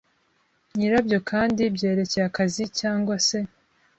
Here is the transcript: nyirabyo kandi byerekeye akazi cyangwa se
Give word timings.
nyirabyo 0.75 1.19
kandi 1.29 1.61
byerekeye 1.75 2.25
akazi 2.29 2.63
cyangwa 2.79 3.15
se 3.27 3.39